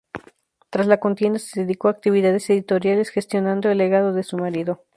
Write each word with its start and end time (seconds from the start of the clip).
Tras 0.71 0.87
la 0.87 0.99
contienda 0.99 1.37
se 1.37 1.61
dedicó 1.61 1.87
a 1.87 1.91
actividades 1.91 2.49
editoriales, 2.49 3.11
gestionando 3.11 3.69
el 3.69 3.77
legado 3.77 4.13
de 4.13 4.23
su 4.23 4.35
marido. 4.35 4.83